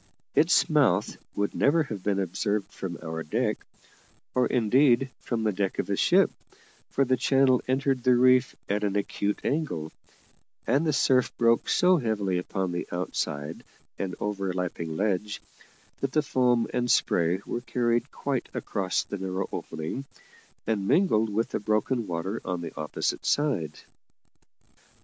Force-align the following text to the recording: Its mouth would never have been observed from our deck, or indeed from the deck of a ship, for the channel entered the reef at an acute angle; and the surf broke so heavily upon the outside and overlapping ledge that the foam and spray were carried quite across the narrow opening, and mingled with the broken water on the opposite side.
Its 0.33 0.67
mouth 0.67 1.15
would 1.35 1.53
never 1.53 1.83
have 1.83 2.01
been 2.01 2.17
observed 2.19 2.71
from 2.73 2.97
our 3.03 3.21
deck, 3.21 3.63
or 4.33 4.47
indeed 4.47 5.11
from 5.19 5.43
the 5.43 5.51
deck 5.51 5.77
of 5.77 5.91
a 5.91 5.95
ship, 5.95 6.31
for 6.89 7.05
the 7.05 7.15
channel 7.15 7.61
entered 7.67 8.01
the 8.01 8.15
reef 8.15 8.55
at 8.67 8.83
an 8.83 8.95
acute 8.95 9.39
angle; 9.43 9.91
and 10.65 10.87
the 10.87 10.91
surf 10.91 11.31
broke 11.37 11.69
so 11.69 11.97
heavily 11.97 12.39
upon 12.39 12.71
the 12.71 12.87
outside 12.91 13.63
and 13.99 14.15
overlapping 14.19 14.97
ledge 14.97 15.39
that 15.99 16.13
the 16.13 16.23
foam 16.23 16.65
and 16.73 16.89
spray 16.89 17.39
were 17.45 17.61
carried 17.61 18.11
quite 18.11 18.49
across 18.55 19.03
the 19.03 19.19
narrow 19.19 19.47
opening, 19.51 20.05
and 20.65 20.87
mingled 20.87 21.29
with 21.31 21.49
the 21.49 21.59
broken 21.59 22.07
water 22.07 22.41
on 22.43 22.61
the 22.61 22.75
opposite 22.75 23.23
side. 23.23 23.77